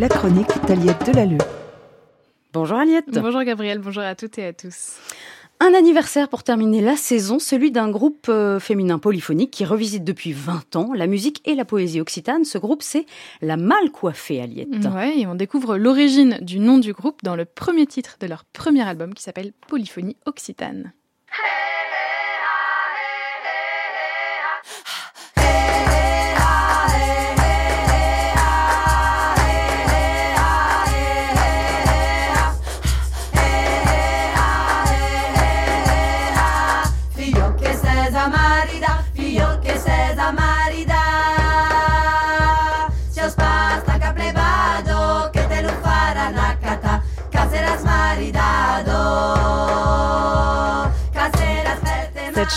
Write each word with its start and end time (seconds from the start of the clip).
La 0.00 0.08
chronique 0.08 0.48
d'Aliette 0.66 1.04
Delalleux. 1.04 1.36
Bonjour 2.54 2.78
Aliette. 2.78 3.10
Bonjour 3.20 3.42
Gabriel, 3.42 3.80
bonjour 3.80 4.02
à 4.02 4.14
toutes 4.14 4.38
et 4.38 4.46
à 4.46 4.54
tous. 4.54 4.96
Un 5.60 5.74
anniversaire 5.74 6.30
pour 6.30 6.42
terminer 6.42 6.80
la 6.80 6.96
saison, 6.96 7.38
celui 7.38 7.70
d'un 7.70 7.90
groupe 7.90 8.28
euh, 8.30 8.58
féminin 8.58 8.98
polyphonique 8.98 9.50
qui 9.50 9.66
revisite 9.66 10.02
depuis 10.02 10.32
20 10.32 10.76
ans 10.76 10.94
la 10.94 11.06
musique 11.06 11.46
et 11.46 11.54
la 11.54 11.66
poésie 11.66 12.00
occitane. 12.00 12.46
Ce 12.46 12.56
groupe, 12.56 12.80
c'est 12.80 13.04
La 13.42 13.58
Mal 13.58 13.90
Coiffée, 13.92 14.40
Aliette. 14.40 14.86
Ouais, 14.94 15.18
et 15.18 15.26
on 15.26 15.34
découvre 15.34 15.76
l'origine 15.76 16.38
du 16.40 16.60
nom 16.60 16.78
du 16.78 16.94
groupe 16.94 17.22
dans 17.22 17.36
le 17.36 17.44
premier 17.44 17.86
titre 17.86 18.16
de 18.20 18.26
leur 18.26 18.46
premier 18.46 18.88
album 18.88 19.12
qui 19.12 19.22
s'appelle 19.22 19.52
Polyphonie 19.68 20.16
Occitane. 20.24 20.94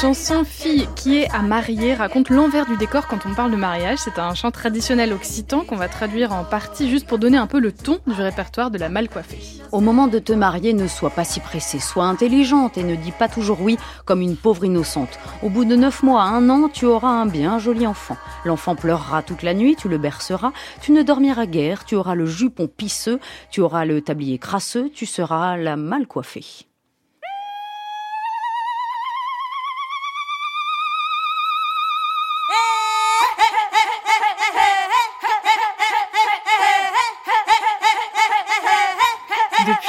Chanson 0.02 0.44
Fille 0.44 0.88
qui 0.96 1.18
est 1.18 1.30
à 1.32 1.44
marier 1.44 1.94
raconte 1.94 2.30
l'envers 2.30 2.66
du 2.66 2.76
décor 2.78 3.08
quand 3.08 3.26
on 3.26 3.34
parle 3.36 3.52
de 3.52 3.56
mariage. 3.56 4.00
C'est 4.00 4.18
un 4.18 4.34
chant 4.34 4.50
traditionnel 4.50 5.14
occitan 5.14 5.64
qu'on 5.64 5.76
va 5.76 5.88
traduire 5.88 6.34
en 6.34 6.44
partie 6.44 6.90
juste 6.90 7.08
pour 7.08 7.20
donner 7.20 7.38
un 7.38 7.48
peu 7.48 7.60
le 7.60 7.72
ton 7.72 8.00
du 8.08 8.14
répertoire 8.14 8.72
de 8.72 8.80
la 8.80 8.90
mal 8.90 9.08
coiffée. 9.08 9.40
Au 9.72 9.80
moment 9.80 10.08
de 10.08 10.20
te 10.20 10.34
marier, 10.34 10.74
ne 10.74 10.88
sois 10.88 11.12
pas 11.12 11.24
si 11.24 11.40
pressée, 11.40 11.80
sois 11.80 12.06
intelligente 12.06 12.78
et 12.78 12.84
ne 12.84 12.96
dis 12.96 13.12
pas 13.12 13.30
toujours 13.30 13.62
oui 13.62 13.78
comme 14.04 14.22
une 14.22 14.36
pauvre 14.36 14.66
innocente. 14.66 15.20
Au 15.42 15.50
bout 15.50 15.64
de 15.64 15.76
neuf 15.76 16.04
mois, 16.04 16.24
un 16.24 16.50
an, 16.50 16.70
tu 16.70 16.86
auras 16.86 17.10
un 17.10 17.28
bien 17.28 17.60
joli 17.60 17.86
enfant. 17.86 18.18
L'enfant 18.46 18.76
pleurera 18.76 19.22
toute 19.22 19.44
la 19.44 19.54
nuit, 19.54 19.76
tu 19.78 19.90
le 19.90 20.00
berceras, 20.00 20.52
tu 20.82 20.92
ne 20.92 21.04
dormiras 21.04 21.46
guère, 21.46 21.86
tu 21.86 21.96
auras 21.96 22.16
le 22.16 22.26
jupon 22.26 22.68
pisseux, 22.68 23.20
tu 23.52 23.62
auras 23.62 23.86
le 23.86 24.02
tablier 24.02 24.40
crasseux, 24.40 24.90
tu 24.94 25.06
seras 25.06 25.56
la 25.56 25.78
mal 25.78 26.08
coiffée. 26.08 26.66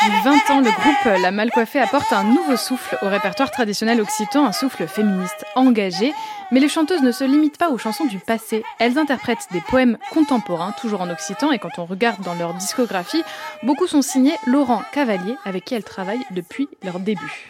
Depuis 0.04 0.22
20 0.22 0.50
ans, 0.50 0.60
le 0.60 0.70
groupe 0.70 1.22
La 1.22 1.30
Malcoiffée 1.30 1.80
apporte 1.80 2.12
un 2.12 2.24
nouveau 2.24 2.56
souffle 2.56 2.98
au 3.00 3.08
répertoire 3.08 3.50
traditionnel 3.50 4.02
occitan, 4.02 4.44
un 4.44 4.52
souffle 4.52 4.86
féministe 4.86 5.46
engagé. 5.54 6.12
Mais 6.50 6.60
les 6.60 6.68
chanteuses 6.68 7.00
ne 7.00 7.10
se 7.10 7.24
limitent 7.24 7.56
pas 7.56 7.70
aux 7.70 7.78
chansons 7.78 8.04
du 8.04 8.18
passé. 8.18 8.64
Elles 8.78 8.98
interprètent 8.98 9.46
des 9.52 9.62
poèmes 9.62 9.96
contemporains, 10.10 10.72
toujours 10.78 11.00
en 11.00 11.08
occitan, 11.08 11.52
et 11.52 11.58
quand 11.58 11.78
on 11.78 11.86
regarde 11.86 12.22
dans 12.22 12.34
leur 12.34 12.52
discographie, 12.52 13.22
beaucoup 13.62 13.86
sont 13.86 14.02
signés 14.02 14.34
Laurent 14.46 14.82
Cavalier, 14.92 15.36
avec 15.46 15.64
qui 15.64 15.74
elles 15.74 15.84
travaillent 15.84 16.26
depuis 16.32 16.68
leur 16.82 17.00
début. 17.00 17.48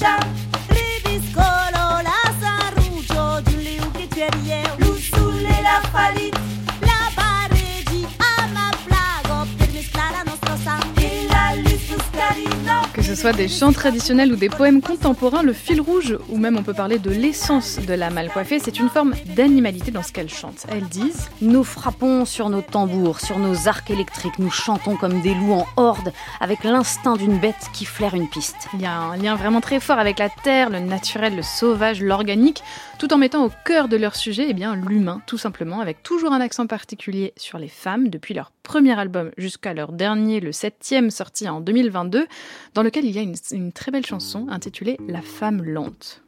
Ce 0.00 0.39
soit 13.20 13.32
des 13.34 13.48
chants 13.48 13.72
traditionnels 13.72 14.32
ou 14.32 14.36
des 14.36 14.48
poèmes 14.48 14.80
contemporains, 14.80 15.42
le 15.42 15.52
fil 15.52 15.78
rouge, 15.82 16.16
ou 16.30 16.38
même 16.38 16.56
on 16.56 16.62
peut 16.62 16.72
parler 16.72 16.98
de 16.98 17.10
l'essence 17.10 17.78
de 17.78 17.92
la 17.92 18.08
malcoiffée, 18.08 18.58
c'est 18.58 18.78
une 18.78 18.88
forme 18.88 19.12
d'animalité 19.36 19.90
dans 19.90 20.02
ce 20.02 20.10
qu'elles 20.10 20.30
chantent. 20.30 20.64
Elles 20.70 20.88
disent 20.88 21.28
Nous 21.42 21.62
frappons 21.62 22.24
sur 22.24 22.48
nos 22.48 22.62
tambours, 22.62 23.20
sur 23.20 23.38
nos 23.38 23.68
arcs 23.68 23.90
électriques, 23.90 24.38
nous 24.38 24.50
chantons 24.50 24.96
comme 24.96 25.20
des 25.20 25.34
loups 25.34 25.52
en 25.52 25.66
horde, 25.76 26.14
avec 26.40 26.64
l'instinct 26.64 27.16
d'une 27.16 27.38
bête 27.38 27.68
qui 27.74 27.84
flaire 27.84 28.14
une 28.14 28.26
piste. 28.26 28.68
Il 28.72 28.80
y 28.80 28.86
a 28.86 28.96
un 28.96 29.18
lien 29.18 29.34
vraiment 29.34 29.60
très 29.60 29.80
fort 29.80 29.98
avec 29.98 30.18
la 30.18 30.30
terre, 30.30 30.70
le 30.70 30.80
naturel, 30.80 31.36
le 31.36 31.42
sauvage, 31.42 32.00
l'organique, 32.00 32.62
tout 32.98 33.12
en 33.12 33.18
mettant 33.18 33.44
au 33.44 33.50
cœur 33.66 33.88
de 33.88 33.98
leur 33.98 34.16
sujet 34.16 34.46
eh 34.48 34.54
bien, 34.54 34.74
l'humain, 34.74 35.20
tout 35.26 35.36
simplement, 35.36 35.80
avec 35.80 36.02
toujours 36.02 36.32
un 36.32 36.40
accent 36.40 36.66
particulier 36.66 37.34
sur 37.36 37.58
les 37.58 37.68
femmes, 37.68 38.08
depuis 38.08 38.32
leur 38.32 38.50
premier 38.70 38.96
album 38.96 39.32
jusqu'à 39.36 39.74
leur 39.74 39.90
dernier, 39.90 40.38
le 40.38 40.52
septième, 40.52 41.10
sorti 41.10 41.48
en 41.48 41.60
2022, 41.60 42.28
dans 42.74 42.84
lequel 42.84 43.04
il 43.04 43.10
y 43.10 43.18
a 43.18 43.22
une, 43.22 43.34
une 43.50 43.72
très 43.72 43.90
belle 43.90 44.06
chanson 44.06 44.46
intitulée 44.48 44.96
La 45.08 45.22
femme 45.22 45.60
lente. 45.64 46.22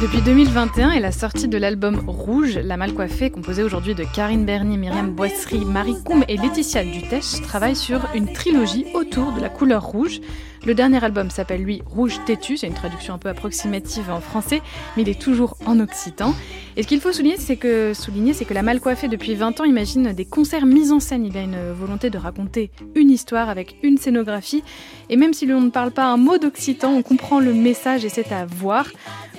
Depuis 0.00 0.20
2021 0.24 0.92
et 0.92 1.00
la 1.00 1.10
sortie 1.10 1.48
de 1.48 1.58
l'album 1.58 2.04
Rouge, 2.06 2.58
La 2.58 2.76
Mal 2.76 2.94
Coiffée, 2.94 3.30
composée 3.30 3.64
aujourd'hui 3.64 3.96
de 3.96 4.04
Karine 4.04 4.44
Bernier, 4.44 4.76
Myriam 4.76 5.10
Boisserie, 5.10 5.64
Marie 5.64 5.96
Coum 6.04 6.24
et 6.28 6.36
Laetitia 6.36 6.84
Dutèche, 6.84 7.40
travaille 7.42 7.74
sur 7.74 8.08
une 8.14 8.32
trilogie 8.32 8.86
autour 8.94 9.32
de 9.32 9.40
la 9.40 9.48
couleur 9.48 9.82
rouge. 9.82 10.20
Le 10.64 10.74
dernier 10.74 11.02
album 11.02 11.28
s'appelle 11.28 11.62
lui 11.62 11.82
Rouge 11.86 12.20
Têtu, 12.24 12.56
c'est 12.56 12.68
une 12.68 12.74
traduction 12.74 13.14
un 13.14 13.18
peu 13.18 13.28
approximative 13.28 14.10
en 14.10 14.20
français, 14.20 14.62
mais 14.96 15.02
il 15.02 15.08
est 15.08 15.20
toujours 15.20 15.56
en 15.66 15.80
occitan. 15.80 16.34
Et 16.76 16.84
ce 16.84 16.88
qu'il 16.88 17.00
faut 17.00 17.12
souligner, 17.12 17.36
c'est 17.36 17.56
que, 17.56 17.92
que 17.92 18.54
La 18.54 18.62
Mal 18.62 18.80
Coiffée, 18.80 19.08
depuis 19.08 19.34
20 19.34 19.60
ans, 19.60 19.64
imagine 19.64 20.12
des 20.12 20.24
concerts 20.24 20.64
mis 20.64 20.92
en 20.92 21.00
scène. 21.00 21.26
Il 21.26 21.36
a 21.36 21.42
une 21.42 21.72
volonté 21.72 22.10
de 22.10 22.18
raconter 22.18 22.70
une 22.94 23.10
histoire 23.10 23.48
avec 23.48 23.76
une 23.82 23.98
scénographie. 23.98 24.62
Et 25.10 25.16
même 25.16 25.34
si 25.34 25.46
l'on 25.46 25.60
ne 25.60 25.70
parle 25.70 25.90
pas 25.90 26.04
un 26.04 26.16
mot 26.16 26.38
d'occitan, 26.38 26.92
on 26.92 27.02
comprend 27.02 27.40
le 27.40 27.52
message 27.52 28.04
et 28.04 28.08
c'est 28.08 28.30
à 28.30 28.46
voir. 28.46 28.86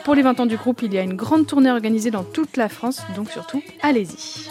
Pour 0.03 0.15
les 0.15 0.21
20 0.23 0.41
ans 0.41 0.45
du 0.45 0.57
groupe, 0.57 0.81
il 0.81 0.93
y 0.93 0.97
a 0.97 1.01
une 1.01 1.15
grande 1.15 1.47
tournée 1.47 1.71
organisée 1.71 2.11
dans 2.11 2.25
toute 2.25 2.57
la 2.57 2.67
France, 2.67 3.01
donc 3.15 3.31
surtout, 3.31 3.63
allez-y. 3.81 4.49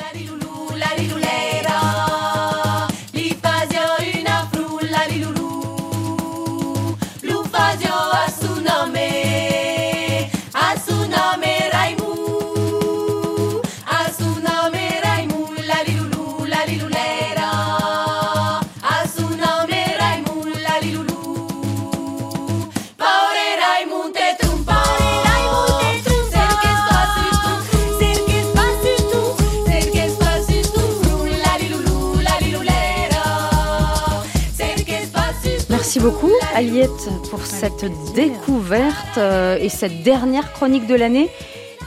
Merci 35.94 36.00
beaucoup, 36.00 36.32
Aliette, 36.54 37.10
pour 37.28 37.44
cette 37.44 37.84
découverte 38.14 39.18
euh, 39.18 39.58
et 39.60 39.68
cette 39.68 40.02
dernière 40.02 40.52
chronique 40.54 40.86
de 40.86 40.94
l'année 40.94 41.28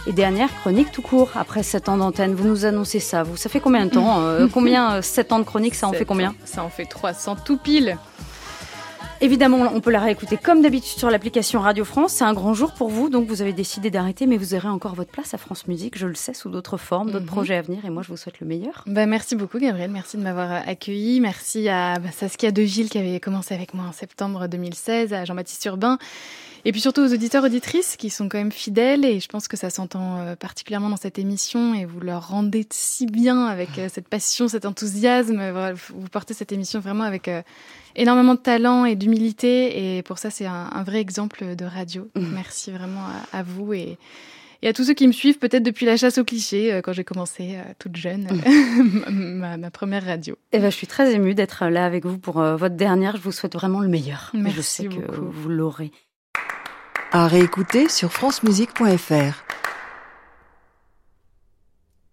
et 0.08 0.14
dernière 0.14 0.54
chronique 0.62 0.92
tout 0.92 1.02
court 1.02 1.32
après 1.36 1.64
7 1.64 1.90
ans 1.90 1.98
d'antenne. 1.98 2.34
Vous 2.36 2.48
nous 2.48 2.66
annoncez 2.66 3.00
ça. 3.00 3.24
Vous, 3.24 3.38
ça 3.38 3.50
fait 3.50 3.60
combien 3.60 3.86
de 3.86 3.92
temps 3.92 4.22
euh, 4.22 4.48
Combien 4.52 5.02
7 5.02 5.32
euh, 5.32 5.36
ans 5.36 5.40
de 5.40 5.44
chronique 5.44 5.76
Ça 5.76 5.88
en 5.88 5.94
fait 5.94 6.06
combien? 6.06 6.36
Ça 6.46 6.64
en 6.64 6.70
fait 6.70 6.86
300 6.86 7.38
tout 7.44 7.58
pile. 7.58 7.98
Évidemment, 9.26 9.72
on 9.74 9.82
peut 9.82 9.90
la 9.90 10.02
réécouter 10.02 10.38
comme 10.38 10.62
d'habitude 10.62 11.00
sur 11.00 11.10
l'application 11.10 11.60
Radio 11.60 11.84
France. 11.84 12.14
C'est 12.14 12.24
un 12.24 12.36
grand 12.36 12.54
jour 12.54 12.74
pour 12.74 12.90
vous, 12.90 13.10
donc 13.10 13.28
vous 13.28 13.42
avez 13.42 13.54
décidé 13.54 13.90
d'arrêter, 13.90 14.28
mais 14.28 14.38
vous 14.38 14.54
aurez 14.54 14.68
encore 14.68 14.94
votre 14.94 15.10
place 15.10 15.34
à 15.34 15.40
France 15.40 15.68
Musique, 15.68 15.98
je 15.98 16.06
le 16.06 16.14
sais, 16.14 16.36
sous 16.36 16.48
d'autres 16.52 16.78
formes, 16.78 17.08
d'autres 17.10 17.26
mhm. 17.26 17.32
projets 17.32 17.56
à 17.56 17.64
venir. 17.64 17.84
Et 17.86 17.90
moi, 17.90 18.04
je 18.04 18.10
vous 18.10 18.18
souhaite 18.18 18.40
le 18.40 18.46
meilleur. 18.46 18.84
Bah, 18.86 19.08
merci 19.08 19.36
beaucoup, 19.36 19.58
Gabriel. 19.58 19.90
Merci 19.90 20.18
de 20.18 20.22
m'avoir 20.22 20.52
accueilli. 20.68 21.22
Merci 21.22 21.68
à 21.70 21.98
bah, 21.98 22.12
Saskia 22.12 22.52
Gilles 22.54 22.88
qui 22.88 23.00
avait 23.00 23.20
commencé 23.20 23.56
avec 23.56 23.74
moi 23.74 23.86
en 23.86 23.94
septembre 23.94 24.46
2016, 24.48 25.12
à 25.12 25.26
Jean-Baptiste 25.26 25.66
Urbain. 25.66 25.98
Et 26.68 26.72
puis 26.72 26.82
surtout 26.82 27.02
aux 27.02 27.14
auditeurs 27.14 27.44
auditrices 27.44 27.96
qui 27.96 28.12
sont 28.12 28.28
quand 28.28 28.40
même 28.40 28.52
fidèles 28.52 29.06
et 29.06 29.20
je 29.20 29.28
pense 29.28 29.48
que 29.48 29.56
ça 29.56 29.70
s'entend 29.70 30.20
euh, 30.20 30.36
particulièrement 30.36 30.90
dans 30.90 30.98
cette 30.98 31.20
émission 31.20 31.76
et 31.76 31.86
vous 31.86 32.00
leur 32.00 32.30
rendez 32.30 32.66
si 32.72 33.06
bien 33.06 33.46
avec 33.46 33.78
euh, 33.78 33.88
cette 33.92 34.08
passion, 34.08 34.48
cet 34.48 34.66
enthousiasme. 34.66 35.72
Vous 35.90 36.10
portez 36.10 36.34
cette 36.34 36.52
émission 36.52 36.80
vraiment 36.80 37.04
avec 37.04 37.28
euh, 37.28 37.44
énormément 37.96 38.36
de 38.36 38.40
talent 38.40 38.86
et 38.86 38.96
d'humilité 38.96 39.98
et 39.98 40.04
pour 40.04 40.18
ça 40.18 40.30
c'est 40.30 40.46
un, 40.46 40.84
vrai 40.84 41.00
exemple 41.00 41.56
de 41.56 41.66
radio. 41.66 42.08
Mmh. 42.16 42.22
Merci 42.34 42.72
vraiment 42.72 43.06
à, 43.32 43.44
vous 43.44 43.74
et, 43.74 43.98
et, 44.62 44.68
à 44.68 44.74
tous 44.74 44.84
ceux 44.84 44.94
qui 44.94 45.08
me 45.08 45.14
suivent 45.14 45.40
peut-être 45.40 45.64
depuis 45.64 45.86
la 45.86 45.98
chasse 45.98 46.18
aux 46.18 46.24
clichés 46.24 46.82
quand 46.84 46.94
j'ai 46.94 47.04
commencé 47.04 47.58
toute 47.80 47.96
jeune 47.96 48.28
mmh. 49.10 49.58
ma, 49.58 49.72
première 49.72 50.06
radio. 50.06 50.36
Et 50.52 50.58
eh 50.58 50.60
ben, 50.60 50.70
je 50.70 50.76
suis 50.76 50.88
très 50.88 51.14
émue 51.14 51.36
d'être 51.36 51.66
là 51.66 51.86
avec 51.86 52.06
vous 52.06 52.18
pour 52.18 52.42
votre 52.42 52.76
dernière. 52.76 53.18
Je 53.18 53.22
vous 53.22 53.32
souhaite 53.32 53.54
vraiment 53.54 53.80
le 53.80 53.88
meilleur. 53.88 54.32
Merci 54.34 54.56
je 54.56 54.62
sais 54.62 54.88
beaucoup. 54.88 55.12
que 55.12 55.22
vous 55.22 55.50
l'aurez 55.50 55.92
à 57.12 57.28
réécouter 57.28 57.88
sur 57.88 58.12
francemusique.fr. 58.12 59.65